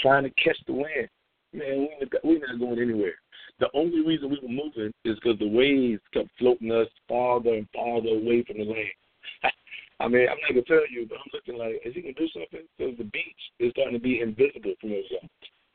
trying 0.00 0.24
to 0.24 0.30
catch 0.30 0.56
the 0.66 0.72
wind. 0.72 1.08
Man, 1.52 1.88
we're 2.24 2.38
not 2.38 2.58
going 2.58 2.80
anywhere. 2.80 3.14
The 3.60 3.68
only 3.74 4.06
reason 4.06 4.30
we 4.30 4.38
were 4.40 4.48
moving 4.48 4.92
is 5.04 5.16
because 5.16 5.38
the 5.38 5.48
waves 5.48 6.00
kept 6.14 6.28
floating 6.38 6.70
us 6.70 6.86
farther 7.08 7.54
and 7.54 7.66
farther 7.74 8.10
away 8.10 8.44
from 8.44 8.58
the 8.58 8.64
land. 8.64 8.98
I 10.00 10.06
mean, 10.06 10.28
I'm 10.30 10.38
not 10.42 10.50
gonna 10.50 10.62
tell 10.62 10.88
you, 10.88 11.06
but 11.08 11.18
I'm 11.18 11.30
looking 11.32 11.58
like, 11.58 11.82
is 11.84 11.94
he 11.94 12.02
gonna 12.02 12.14
do 12.14 12.28
something? 12.28 12.62
Because 12.78 12.96
the 12.98 13.04
beach 13.04 13.42
is 13.58 13.72
starting 13.72 13.94
to 13.94 14.00
be 14.00 14.20
invisible 14.20 14.74
from 14.80 14.92
us. 14.92 15.04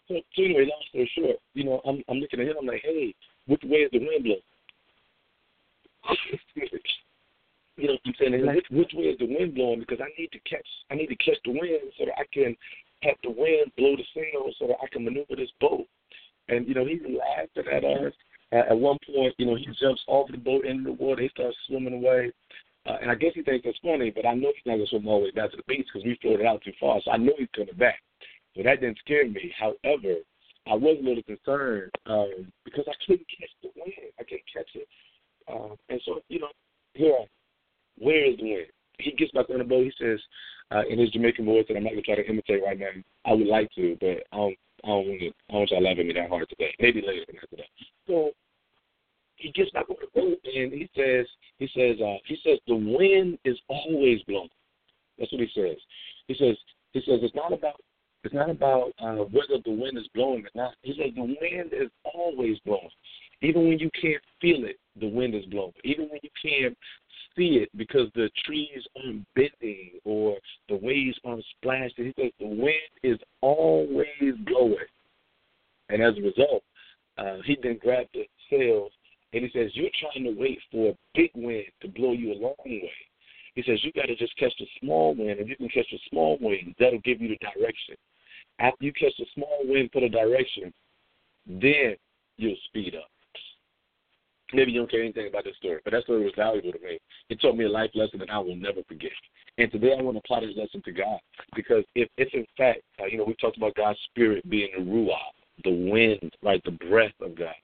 So, 0.07 0.15
so 0.15 0.43
anyway, 0.43 0.63
long 0.63 0.83
story 0.89 1.11
short, 1.17 1.37
you 1.53 1.65
know, 1.65 1.81
I'm 1.85 2.01
I'm 2.07 2.19
looking 2.19 2.39
at 2.39 2.47
him. 2.47 2.55
I'm 2.59 2.65
like, 2.65 2.81
hey, 2.83 3.13
which 3.47 3.61
way 3.65 3.79
is 3.79 3.91
the 3.91 3.99
wind 3.99 4.23
blowing? 4.23 4.39
you 7.75 7.87
know 7.87 7.93
what 7.93 8.01
I'm 8.05 8.13
saying? 8.19 8.55
Which, 8.55 8.67
which 8.71 8.91
way 8.93 9.05
is 9.05 9.19
the 9.19 9.27
wind 9.27 9.55
blowing? 9.55 9.79
Because 9.79 9.99
I 9.99 10.07
need 10.19 10.31
to 10.31 10.39
catch, 10.47 10.67
I 10.91 10.95
need 10.95 11.07
to 11.07 11.15
catch 11.17 11.37
the 11.43 11.51
wind 11.51 11.91
so 11.97 12.05
that 12.05 12.15
I 12.17 12.23
can 12.31 12.55
have 13.03 13.15
the 13.23 13.31
wind 13.31 13.71
blow 13.77 13.95
the 13.95 14.03
sail 14.13 14.51
so 14.59 14.67
that 14.67 14.77
I 14.81 14.87
can 14.91 15.03
maneuver 15.03 15.35
this 15.35 15.51
boat. 15.59 15.85
And, 16.49 16.67
you 16.67 16.73
know, 16.73 16.85
he's 16.85 17.01
laughing 17.01 17.71
at 17.71 17.83
us. 17.83 18.13
At, 18.51 18.69
at 18.69 18.77
one 18.77 18.97
point, 19.05 19.33
you 19.37 19.45
know, 19.45 19.55
he 19.55 19.67
jumps 19.81 20.01
off 20.07 20.29
the 20.31 20.37
boat 20.37 20.65
into 20.65 20.83
the 20.83 20.93
water. 20.93 21.21
He 21.21 21.29
starts 21.29 21.57
swimming 21.67 21.93
away. 21.93 22.31
Uh, 22.85 22.97
and 23.01 23.09
I 23.09 23.15
guess 23.15 23.31
he 23.33 23.43
thinks 23.43 23.65
it's 23.65 23.79
funny, 23.79 24.11
but 24.11 24.25
I 24.25 24.33
know 24.33 24.51
he's 24.53 24.65
not 24.65 24.75
going 24.75 24.85
to 24.85 24.89
swim 24.89 25.07
all 25.07 25.19
the 25.19 25.25
way 25.25 25.31
back 25.31 25.51
to 25.51 25.57
the 25.57 25.63
beach 25.67 25.87
because 25.87 26.05
we 26.05 26.17
floated 26.21 26.45
out 26.45 26.61
too 26.63 26.73
far. 26.79 26.99
So 27.03 27.11
I 27.11 27.17
know 27.17 27.31
he's 27.37 27.47
coming 27.55 27.75
back. 27.75 27.99
So 28.55 28.63
that 28.63 28.81
didn't 28.81 28.99
scare 28.99 29.27
me. 29.27 29.53
However, 29.57 30.19
I 30.67 30.75
was 30.75 30.97
a 30.99 31.03
little 31.03 31.23
concerned 31.23 31.91
um, 32.05 32.51
because 32.65 32.85
I 32.87 32.93
couldn't 33.07 33.27
catch 33.27 33.49
the 33.61 33.69
wind. 33.75 34.11
I 34.19 34.23
couldn't 34.23 34.51
catch 34.53 34.69
it. 34.75 34.87
Um, 35.49 35.75
and 35.89 36.01
so, 36.05 36.19
you 36.27 36.39
know, 36.39 36.51
here, 36.93 37.25
where 37.97 38.29
is 38.29 38.37
the 38.37 38.43
wind? 38.43 38.67
he 38.99 39.11
gets 39.11 39.31
back 39.31 39.49
on 39.49 39.59
the 39.59 39.63
boat. 39.63 39.83
He 39.83 39.93
says 39.99 40.19
uh, 40.71 40.83
in 40.89 40.99
his 40.99 41.11
Jamaican 41.11 41.45
voice 41.45 41.65
that 41.67 41.77
I'm 41.77 41.83
not 41.83 41.91
gonna 41.91 42.01
try 42.01 42.15
to 42.15 42.27
imitate 42.27 42.63
right 42.63 42.79
now. 42.79 42.89
I 43.25 43.33
would 43.33 43.47
like 43.47 43.69
to, 43.75 43.97
but 43.99 44.23
I 44.31 44.37
don't. 44.37 44.57
I 44.83 44.87
don't 44.87 45.07
want 45.07 45.19
to. 45.21 45.31
I 45.49 45.53
want 45.53 45.71
y'all 45.71 45.83
laughing 45.83 46.07
me 46.07 46.13
that 46.13 46.29
hard 46.29 46.49
today. 46.49 46.73
Maybe 46.79 47.01
later 47.01 47.25
after 47.41 47.55
that. 47.57 47.65
So 48.07 48.31
he 49.37 49.51
gets 49.51 49.71
back 49.71 49.89
on 49.89 49.95
the 49.99 50.19
boat 50.19 50.39
and 50.43 50.71
he 50.73 50.89
says, 50.95 51.25
he 51.57 51.67
says, 51.75 51.97
uh, 52.01 52.17
he 52.25 52.37
says 52.43 52.59
the 52.67 52.75
wind 52.75 53.37
is 53.45 53.57
always 53.67 54.21
blowing. 54.23 54.49
That's 55.17 55.31
what 55.31 55.41
he 55.41 55.49
says. 55.53 55.77
He 56.27 56.35
says, 56.35 56.55
he 56.91 56.99
says 56.99 57.19
it's 57.21 57.35
not 57.35 57.53
about 57.53 57.75
it's 58.23 58.33
not 58.33 58.49
about 58.49 58.93
uh, 58.99 59.25
whether 59.31 59.61
the 59.65 59.71
wind 59.71 59.97
is 59.97 60.07
blowing 60.15 60.45
or 60.45 60.49
not. 60.55 60.75
He 60.81 60.93
says 60.93 61.11
the 61.13 61.21
wind 61.21 61.71
is 61.73 61.89
always 62.13 62.57
blowing. 62.59 62.89
Even 63.41 63.67
when 63.67 63.79
you 63.79 63.89
can't 64.01 64.23
feel 64.39 64.63
it, 64.63 64.77
the 64.99 65.07
wind 65.07 65.35
is 65.35 65.45
blowing. 65.45 65.73
Even 65.83 66.07
when 66.09 66.19
you 66.23 66.29
can't 66.41 66.77
see 67.35 67.61
it 67.61 67.69
because 67.75 68.09
the 68.15 68.29
trees 68.45 68.83
aren't 69.03 69.25
bending 69.35 69.91
or 70.05 70.37
the 70.69 70.75
waves 70.75 71.17
aren't 71.25 71.45
splashing. 71.57 72.05
He 72.05 72.13
says 72.17 72.31
the 72.39 72.47
wind 72.47 72.91
is 73.03 73.19
always 73.41 74.35
blowing. 74.45 74.77
And 75.89 76.01
as 76.01 76.17
a 76.17 76.21
result, 76.21 76.63
uh, 77.17 77.37
he 77.45 77.57
then 77.61 77.77
grabbed 77.81 78.09
the 78.13 78.25
sails 78.49 78.91
and 79.33 79.43
he 79.43 79.49
says, 79.51 79.71
You're 79.73 79.89
trying 79.99 80.23
to 80.25 80.39
wait 80.39 80.59
for 80.71 80.91
a 80.91 80.97
big 81.15 81.31
wind 81.35 81.65
to 81.81 81.87
blow 81.87 82.13
you 82.13 82.33
a 82.33 82.39
long 82.39 82.55
way. 82.65 82.91
He 83.55 83.63
says, 83.63 83.79
You 83.83 83.91
got 83.93 84.07
to 84.07 84.15
just 84.15 84.35
catch 84.37 84.53
the 84.59 84.67
small 84.81 85.15
wind. 85.15 85.39
If 85.39 85.47
you 85.47 85.55
can 85.55 85.69
catch 85.69 85.87
the 85.91 85.99
small 86.09 86.37
wind, 86.39 86.75
that'll 86.79 86.99
give 86.99 87.21
you 87.21 87.29
the 87.29 87.37
direction. 87.37 87.95
After 88.59 88.85
you 88.85 88.93
catch 88.93 89.13
the 89.17 89.25
small 89.33 89.59
wind 89.65 89.89
for 89.91 90.01
the 90.01 90.09
direction, 90.09 90.73
then 91.47 91.95
you'll 92.37 92.55
speed 92.65 92.95
up. 92.95 93.09
Maybe 94.53 94.71
you 94.71 94.79
don't 94.79 94.91
care 94.91 95.01
anything 95.01 95.27
about 95.27 95.45
this 95.45 95.55
story, 95.57 95.79
but 95.83 95.91
that 95.91 96.03
story 96.03 96.23
was 96.23 96.33
valuable 96.35 96.71
to 96.71 96.79
me. 96.79 96.99
It 97.29 97.41
taught 97.41 97.57
me 97.57 97.65
a 97.65 97.69
life 97.69 97.89
lesson 97.95 98.19
that 98.19 98.29
I 98.29 98.37
will 98.37 98.55
never 98.55 98.83
forget. 98.87 99.11
And 99.57 99.71
today 99.71 99.95
I 99.97 100.01
want 100.01 100.15
to 100.15 100.19
apply 100.19 100.41
this 100.41 100.55
lesson 100.55 100.81
to 100.85 100.91
God 100.91 101.19
because 101.55 101.83
if, 101.95 102.07
if 102.17 102.33
in 102.33 102.45
fact, 102.57 102.81
uh, 103.01 103.05
you 103.05 103.17
know, 103.17 103.23
we 103.23 103.35
talked 103.35 103.57
about 103.57 103.75
God's 103.75 103.99
spirit 104.09 104.47
being 104.49 104.69
the 104.77 104.83
ruach, 104.83 105.17
the 105.63 105.91
wind, 105.91 106.31
right, 106.43 106.61
the 106.65 106.71
breath 106.71 107.13
of 107.21 107.37
God. 107.37 107.55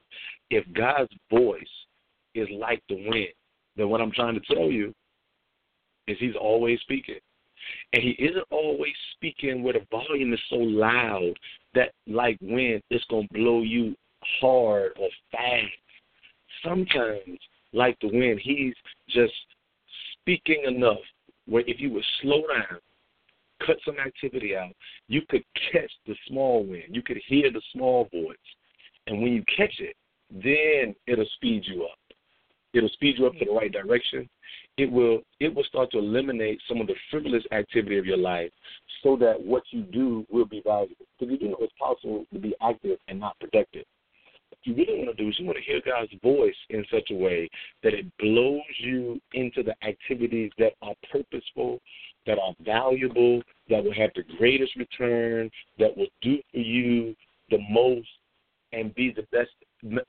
If 0.50 0.66
God's 0.74 1.12
voice 1.32 1.62
is 2.36 2.48
like 2.52 2.82
the 2.90 2.96
wind, 3.10 3.34
then 3.76 3.90
what 3.90 4.02
I'm 4.02 4.12
trying 4.12 4.40
to 4.40 4.54
tell 4.54 4.66
you 4.66 4.94
is 6.08 6.18
He's 6.20 6.36
always 6.40 6.80
speaking. 6.82 7.20
And 7.94 8.04
He 8.04 8.12
isn't 8.12 8.46
always 8.52 8.94
speaking 9.16 9.64
where 9.64 9.74
the 9.74 9.86
volume 9.92 10.34
is 10.34 10.40
so 10.50 10.58
loud 10.58 11.34
that, 11.76 11.92
like 12.08 12.38
wind, 12.42 12.82
it's 12.90 13.06
going 13.06 13.28
to 13.28 13.34
blow 13.34 13.62
you 13.62 13.96
hard 14.42 14.92
or 15.00 15.10
fast. 15.32 15.66
Sometimes, 16.64 17.40
like 17.74 17.98
the 18.02 18.08
wind, 18.08 18.40
He's 18.44 18.74
just 19.10 19.34
speaking 20.20 20.64
enough 20.68 20.98
where 21.46 21.64
if 21.66 21.80
you 21.80 21.92
would 21.94 22.06
slow 22.22 22.44
down 22.48 22.80
cut 23.66 23.78
some 23.86 23.98
activity 24.00 24.56
out, 24.56 24.72
you 25.08 25.22
could 25.30 25.44
catch 25.72 25.92
the 26.08 26.16
small 26.28 26.66
wind. 26.66 26.86
You 26.90 27.02
could 27.02 27.20
hear 27.28 27.52
the 27.52 27.62
small 27.74 28.08
voice. 28.12 28.38
And 29.08 29.22
when 29.22 29.34
you 29.34 29.44
catch 29.56 29.80
it, 29.80 29.96
then 30.32 30.96
it'll 31.08 31.26
speed 31.36 31.64
you 31.66 31.84
up. 31.84 31.98
It'll 32.74 32.90
speed 32.90 33.16
you 33.18 33.26
up 33.26 33.34
to 33.34 33.46
the 33.46 33.52
right 33.52 33.72
direction. 33.72 34.30
It 34.78 34.92
will 34.92 35.22
it 35.40 35.54
will 35.54 35.64
start 35.64 35.92
to 35.92 35.98
eliminate 35.98 36.62
some 36.68 36.80
of 36.80 36.88
the 36.88 36.94
frivolous 37.10 37.44
activity 37.52 37.98
of 37.98 38.06
your 38.06 38.18
life 38.18 38.52
so 39.04 39.18
that 39.18 39.42
what 39.42 39.64
you 39.72 39.82
do 39.82 40.26
will 40.30 40.46
be 40.46 40.62
valuable. 40.64 41.06
Because 41.18 41.34
you 41.34 41.40
do 41.40 41.48
know 41.50 41.58
it's 41.62 41.74
possible 41.80 42.26
to 42.32 42.40
be 42.40 42.56
active 42.62 43.00
and 43.08 43.20
not 43.20 43.40
productive. 43.40 43.86
You 44.64 44.76
really 44.76 44.98
want 44.98 45.16
to 45.16 45.24
do 45.24 45.30
is 45.30 45.40
you 45.40 45.46
want 45.46 45.58
to 45.58 45.64
hear 45.64 45.82
God's 45.86 46.12
voice 46.22 46.56
in 46.70 46.86
such 46.92 47.12
a 47.12 47.16
way 47.16 47.50
that 47.84 47.94
it 47.94 48.06
blows 48.18 48.62
you 48.80 49.20
into 49.34 49.64
the 49.64 49.74
activities 49.88 50.52
that 50.58 50.74
are 50.82 50.96
purposeful, 51.12 51.80
that 52.26 52.38
are 52.38 52.54
valuable, 52.64 53.42
that 53.70 53.84
will 53.84 53.94
have 53.94 54.12
the 54.16 54.24
greatest 54.38 54.76
return, 54.76 55.50
that 55.78 55.96
will 55.96 56.08
do 56.22 56.40
for 56.52 56.60
you 56.60 57.16
the 57.50 57.60
most, 57.70 58.08
and 58.74 58.94
be 58.96 59.12
the 59.16 59.26
best 59.32 59.50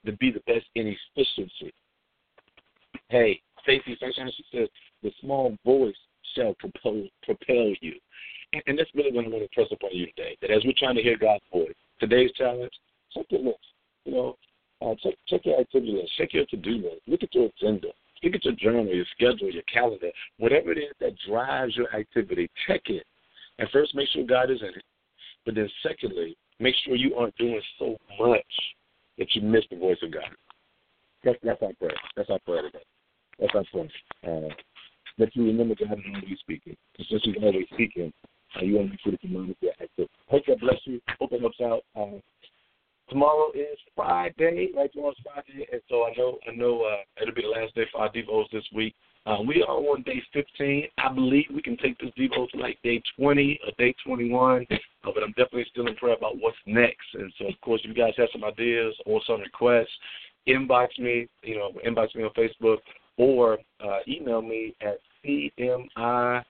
to 0.04 0.12
be 0.12 0.32
the 0.32 0.42
best 0.46 0.66
in 0.74 0.94
efficiency. 1.16 1.72
Hey, 3.08 3.40
Stacey 3.62 3.96
sometimes 4.00 4.34
she 4.36 4.44
says 4.52 4.68
the 5.02 5.12
small 5.20 5.56
voice 5.64 5.94
shall 6.34 6.54
propel, 6.54 7.04
propel 7.22 7.72
you. 7.80 7.94
And, 8.66 8.76
that's 8.76 8.90
really 8.94 9.12
what 9.12 9.24
I 9.24 9.28
want 9.28 9.44
to 9.44 9.54
press 9.54 9.68
upon 9.70 9.90
you 9.92 10.06
today. 10.06 10.36
That 10.40 10.50
as 10.50 10.64
we're 10.64 10.74
trying 10.76 10.96
to 10.96 11.02
hear 11.02 11.16
God's 11.16 11.44
voice, 11.52 11.74
today's 12.00 12.32
challenge, 12.32 12.72
check 13.14 13.26
your. 13.30 13.54
You 14.04 14.12
know, 14.12 14.36
uh, 14.82 14.94
check 15.02 15.14
check 15.28 15.40
your 15.44 15.60
activity 15.60 15.92
list, 15.92 16.12
check 16.16 16.32
your 16.32 16.46
to 16.46 16.56
do 16.56 16.70
list, 16.70 17.02
look 17.06 17.22
at 17.22 17.34
your 17.34 17.50
agenda, 17.56 17.88
Look 18.22 18.34
at 18.34 18.44
your 18.44 18.54
journal, 18.54 18.86
your 18.86 19.06
schedule, 19.14 19.50
your 19.50 19.62
calendar, 19.62 20.10
whatever 20.38 20.72
it 20.72 20.78
is 20.78 20.92
that 21.00 21.14
drives 21.26 21.74
your 21.76 21.94
activity, 21.94 22.50
check 22.66 22.82
it. 22.86 23.04
And 23.58 23.68
first, 23.70 23.94
make 23.94 24.08
sure 24.08 24.24
God 24.24 24.50
is 24.50 24.60
in 24.60 24.68
it. 24.68 24.84
But 25.46 25.54
then, 25.54 25.68
secondly, 25.82 26.36
make 26.58 26.74
sure 26.84 26.96
you 26.96 27.14
aren't 27.14 27.36
doing 27.36 27.60
so 27.78 27.96
much 28.18 28.42
that 29.18 29.34
you 29.34 29.42
miss 29.42 29.64
the 29.70 29.76
voice 29.76 29.96
of 30.02 30.12
God. 30.12 30.24
That's, 31.24 31.38
that's 31.42 31.62
our 31.62 31.72
prayer. 31.74 31.96
That's 32.16 32.30
our 32.30 32.38
prayer 32.40 32.62
today. 32.62 32.84
That's 33.38 33.54
our 33.54 33.64
prayer. 33.72 33.88
Uh, 34.24 34.48
that 35.18 35.34
you 35.34 35.46
remember 35.46 35.74
God 35.74 35.92
is 35.92 36.04
always 36.14 36.38
speaking. 36.40 36.76
And 36.98 37.06
since 37.10 37.22
He's 37.24 37.36
always 37.42 37.66
speaking, 37.72 38.12
uh, 38.56 38.64
you 38.64 38.76
want 38.76 38.88
to 38.88 38.90
make 38.90 39.00
sure 39.00 39.12
that 39.12 39.24
you 39.24 39.30
monitor 39.30 39.54
your 39.60 39.72
activity. 39.72 40.10
Hope 40.28 40.42
that 40.46 40.60
bless 40.60 40.78
you. 40.84 41.00
Hope 41.18 41.32
it 41.32 41.40
helps 41.40 41.60
out. 41.60 41.82
Uh, 41.96 42.20
tomorrow 43.10 43.50
is 43.54 43.78
Friday, 43.94 44.68
right? 44.74 44.90
Tomorrow's 44.92 45.16
Friday, 45.22 45.66
and 45.70 45.82
so 45.88 46.04
I 46.06 46.12
know 46.16 46.38
I 46.48 46.54
know 46.54 46.82
uh, 46.82 47.02
it'll 47.20 47.34
be 47.34 47.42
the 47.42 47.48
last 47.48 47.74
day 47.74 47.84
for 47.92 48.02
our 48.02 48.12
devos 48.12 48.50
this 48.52 48.64
week. 48.74 48.94
Uh, 49.26 49.38
we 49.46 49.62
are 49.62 49.76
on 49.76 50.02
day 50.02 50.22
15. 50.32 50.84
I 50.96 51.12
believe 51.12 51.44
we 51.54 51.60
can 51.60 51.76
take 51.76 51.98
this 51.98 52.10
devo 52.18 52.48
to 52.50 52.56
like 52.56 52.78
day 52.82 53.02
20 53.18 53.60
or 53.66 53.72
day 53.78 53.94
21, 54.06 54.66
uh, 54.70 54.76
but 55.04 55.22
I'm 55.22 55.30
definitely 55.30 55.66
still 55.70 55.86
in 55.86 55.96
prayer 55.96 56.16
about 56.16 56.38
what's 56.38 56.56
next. 56.64 57.06
And 57.12 57.30
so, 57.38 57.46
of 57.46 57.60
course, 57.60 57.82
if 57.84 57.88
you 57.88 58.02
guys 58.02 58.14
have 58.16 58.28
some 58.32 58.44
ideas 58.44 58.94
or 59.04 59.20
some 59.26 59.40
requests, 59.40 59.90
inbox 60.48 60.98
me. 60.98 61.28
You 61.42 61.56
know, 61.58 61.72
inbox 61.86 62.14
me 62.14 62.24
on 62.24 62.30
Facebook 62.30 62.78
or 63.18 63.58
uh, 63.84 63.98
email 64.08 64.40
me 64.40 64.74
at 64.80 64.98
cmilcoach 65.24 66.44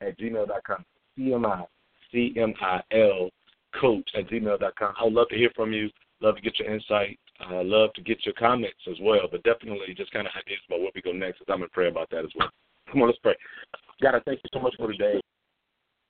at 0.00 0.18
gmail.com. 0.18 0.84
CMI, 1.18 1.66
C-M-I-L 2.12 3.30
coach 3.80 4.08
at 4.16 4.28
gmail.com. 4.28 4.94
I 4.98 5.04
would 5.04 5.12
love 5.12 5.28
to 5.28 5.36
hear 5.36 5.50
from 5.54 5.72
you. 5.72 5.90
Love 6.20 6.36
to 6.36 6.42
get 6.42 6.58
your 6.58 6.72
insight. 6.72 7.18
Uh, 7.50 7.62
love 7.62 7.92
to 7.94 8.00
get 8.00 8.24
your 8.24 8.34
comments 8.34 8.80
as 8.90 8.96
well, 9.02 9.28
but 9.30 9.42
definitely 9.42 9.94
just 9.94 10.10
kind 10.12 10.26
of 10.26 10.32
ideas 10.38 10.60
about 10.68 10.80
where 10.80 10.90
we 10.94 11.02
go 11.02 11.12
next. 11.12 11.38
Cause 11.38 11.48
I'm 11.50 11.62
in 11.62 11.68
prayer 11.68 11.88
about 11.88 12.08
that 12.10 12.24
as 12.24 12.30
well. 12.38 12.48
Come 12.90 13.02
on, 13.02 13.08
let's 13.08 13.18
pray. 13.18 13.34
God, 14.00 14.14
I 14.14 14.20
thank 14.20 14.40
you 14.42 14.50
so 14.52 14.60
much 14.60 14.74
for 14.76 14.90
today. 14.90 15.20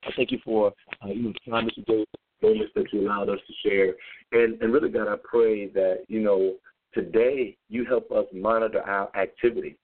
I 0.04 0.10
thank 0.16 0.30
you 0.30 0.38
for 0.44 0.72
uh, 1.04 1.08
even 1.08 1.34
the 1.34 1.50
time 1.50 1.64
that 1.64 1.76
you 1.76 1.84
gave, 1.84 2.06
moments 2.42 2.72
that 2.76 2.92
you 2.92 3.00
allowed 3.00 3.28
us 3.28 3.40
to 3.46 3.68
share, 3.68 3.94
and 4.32 4.60
and 4.62 4.72
really, 4.72 4.88
God, 4.88 5.08
I 5.08 5.16
pray 5.22 5.68
that 5.68 6.04
you 6.08 6.20
know 6.20 6.54
today 6.94 7.56
you 7.68 7.84
help 7.84 8.12
us 8.12 8.26
monitor 8.32 8.82
our 8.82 9.14
activity. 9.16 9.76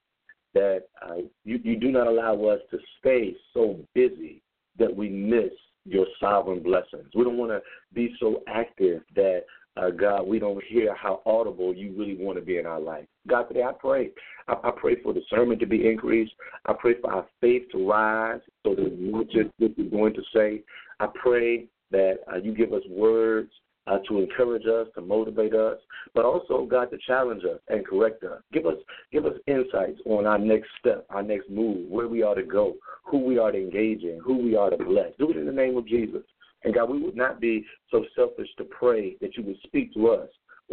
That 0.55 0.85
uh, 1.05 1.23
you 1.45 1.59
you 1.65 1.77
do 1.77 1.91
not 1.91 2.07
allow 2.07 2.45
us 2.45 2.61
to 2.71 2.79
stay 3.01 3.35
so 3.53 3.81
busy 3.95 4.43
that 4.79 4.95
we 4.95 5.09
miss 5.09 5.53
your 5.85 6.07
sovereign 6.21 6.63
blessings. 6.63 7.09
We 7.15 7.25
don't 7.25 7.39
want 7.39 7.53
to 7.53 7.61
be 7.95 8.15
so 8.21 8.43
active 8.47 9.03
that, 9.17 9.43
uh, 9.77 9.91
God, 9.91 10.27
we 10.27 10.39
don't 10.39 10.63
hear 10.65 10.95
how 10.95 11.23
audible 11.27 11.75
you 11.75 11.95
really 11.97 12.17
want 12.17 12.39
to 12.39 12.45
be 12.45 12.59
in 12.59 12.67
our 12.67 12.81
life. 12.81 13.07
God, 13.27 13.45
today 13.45 13.63
I 13.63 13.73
pray. 13.73 14.11
I, 14.49 14.55
I 14.65 14.71
pray 14.77 15.03
for 15.03 15.13
discernment 15.13 15.61
to 15.61 15.67
be 15.67 15.89
increased. 15.89 16.33
I 16.67 16.75
pray 16.75 17.01
for 17.01 17.13
our 17.13 17.27
faith 17.41 17.63
to 17.73 17.89
rise 17.89 18.41
so 18.65 18.75
that 18.75 18.97
we 18.99 19.25
just 19.25 19.51
what 19.59 19.77
you're 19.77 19.91
going 19.91 20.15
to 20.15 20.23
say. 20.35 20.63
I 21.01 21.09
pray 21.21 21.67
that 21.91 22.19
uh, 22.33 22.37
you 22.37 22.55
give 22.55 22.73
us 22.73 22.83
words 22.89 23.51
uh, 23.87 23.99
to 24.09 24.19
encourage 24.21 24.67
us, 24.67 24.87
to 24.95 25.01
motivate 25.01 25.55
us, 25.55 25.79
but 26.15 26.25
also 26.25 26.67
God 26.67 26.91
to 26.91 26.99
challenge 27.07 27.43
us 27.45 27.61
and 27.69 27.87
correct 27.87 28.23
us. 28.25 28.41
Give 28.53 28.67
us 28.67 28.77
give 29.11 29.27
us 29.27 29.35
insights 29.47 30.01
on 30.07 30.27
our 30.27 30.39
next 30.39 30.69
step, 30.79 31.07
our 31.11 31.23
next 31.23 31.51
move, 31.51 31.89
where 31.91 32.09
we 32.09 32.23
are 32.23 32.35
to 32.35 32.43
go, 32.43 32.75
who 33.05 33.19
we 33.19 33.39
are 33.39 33.51
to 33.51 33.59
engage 33.59 34.03
in, 34.03 34.21
who 34.25 34.39
we 34.39 34.57
are 34.57 34.71
to 34.71 34.77
bless. 34.77 35.13
Do 35.19 35.31
it 35.31 35.37
in 35.37 35.47
the 35.47 35.53
name 35.53 35.77
of 35.77 35.87
Jesus. 35.87 36.23
And 36.65 36.75
God, 36.75 36.91
we 36.91 37.03
would 37.03 37.17
not 37.17 37.41
be 37.41 37.65
so 37.91 38.05
selfish 38.15 38.49
to 38.59 38.65
pray 38.65 39.17
that 39.21 39.37
you 39.37 39.43
would 39.43 39.57
speak 39.65 39.93
to 39.95 40.11
us, 40.11 40.29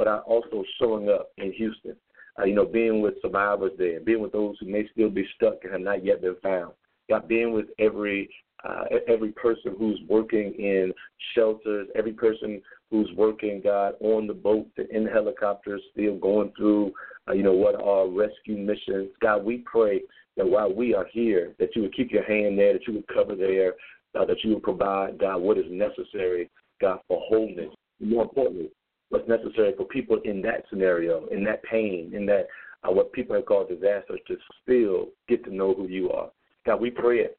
are 0.07 0.21
also 0.21 0.63
showing 0.79 1.09
up 1.09 1.31
in 1.37 1.51
Houston. 1.53 1.95
Uh, 2.39 2.45
you 2.45 2.55
know, 2.55 2.65
being 2.65 3.01
with 3.01 3.15
survivors 3.21 3.71
there, 3.77 3.99
being 3.99 4.21
with 4.21 4.31
those 4.31 4.55
who 4.59 4.65
may 4.67 4.87
still 4.93 5.09
be 5.09 5.27
stuck 5.35 5.55
and 5.63 5.73
have 5.73 5.81
not 5.81 6.05
yet 6.05 6.21
been 6.21 6.37
found. 6.41 6.71
God, 7.09 7.27
being 7.27 7.51
with 7.53 7.65
every 7.79 8.29
uh, 8.67 8.83
every 9.07 9.31
person 9.31 9.75
who's 9.77 9.99
working 10.07 10.53
in 10.57 10.93
shelters, 11.33 11.87
every 11.95 12.13
person 12.13 12.61
who's 12.91 13.09
working, 13.15 13.61
God, 13.63 13.93
on 14.01 14.27
the 14.27 14.33
boat, 14.33 14.67
in 14.91 15.05
helicopters, 15.05 15.81
still 15.93 16.17
going 16.17 16.51
through, 16.57 16.91
uh, 17.27 17.33
you 17.33 17.43
know, 17.43 17.53
what 17.53 17.81
are 17.81 18.07
rescue 18.07 18.57
missions. 18.57 19.09
God, 19.21 19.43
we 19.45 19.59
pray 19.59 20.01
that 20.37 20.47
while 20.47 20.73
we 20.73 20.93
are 20.93 21.05
here, 21.11 21.53
that 21.59 21.75
you 21.75 21.83
would 21.83 21.95
keep 21.95 22.11
your 22.11 22.23
hand 22.23 22.57
there, 22.57 22.73
that 22.73 22.87
you 22.87 22.93
would 22.93 23.07
cover 23.07 23.35
there, 23.35 23.73
uh, 24.19 24.25
that 24.25 24.43
you 24.43 24.53
would 24.53 24.63
provide, 24.63 25.19
God, 25.19 25.37
what 25.37 25.57
is 25.57 25.65
necessary, 25.69 26.49
God, 26.81 26.99
for 27.07 27.21
wholeness. 27.21 27.73
More 27.99 28.23
importantly, 28.23 28.69
what's 29.09 29.27
necessary 29.27 29.73
for 29.77 29.85
people 29.85 30.19
in 30.25 30.41
that 30.41 30.63
scenario, 30.69 31.27
in 31.27 31.43
that 31.45 31.63
pain, 31.63 32.11
in 32.13 32.25
that 32.27 32.47
uh, 32.83 32.91
what 32.91 33.11
people 33.11 33.35
have 33.35 33.45
called 33.45 33.69
disasters 33.69 34.19
to 34.27 34.37
still 34.63 35.09
get 35.27 35.43
to 35.43 35.53
know 35.53 35.73
who 35.73 35.87
you 35.87 36.09
are. 36.11 36.29
God, 36.65 36.81
we 36.81 36.89
pray 36.89 37.19
it 37.19 37.38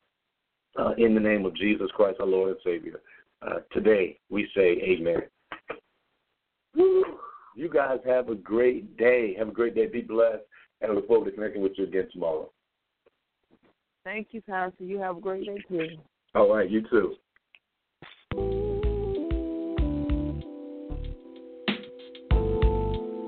uh, 0.79 0.93
in 0.99 1.15
the 1.15 1.21
name 1.21 1.45
of 1.45 1.57
Jesus 1.57 1.89
Christ, 1.95 2.19
our 2.21 2.27
Lord 2.27 2.51
and 2.51 2.59
Savior. 2.65 3.01
Uh, 3.43 3.61
today, 3.73 4.19
we 4.29 4.49
say 4.55 4.79
amen. 4.83 5.23
Woo. 6.77 7.05
You 7.57 7.69
guys 7.69 7.99
have 8.07 8.29
a 8.29 8.35
great 8.35 8.97
day. 8.97 9.35
Have 9.39 9.49
a 9.49 9.53
great 9.53 9.75
day. 9.75 9.87
Be 9.87 10.03
blessed. 10.03 10.43
And 10.81 10.93
I 10.93 10.95
look 10.95 11.09
forward 11.09 11.27
to 11.27 11.33
connecting 11.33 11.63
with 11.63 11.73
you 11.77 11.85
again 11.85 12.09
tomorrow. 12.13 12.51
Thank 14.05 14.29
you, 14.31 14.41
Pastor. 14.41 14.85
You 14.85 14.99
have 14.99 15.19
a 15.19 15.21
great 15.21 15.45
day, 15.45 15.63
too. 15.69 15.89
All 16.35 16.55
right. 16.55 16.71
You 16.71 16.83
too. 16.89 18.70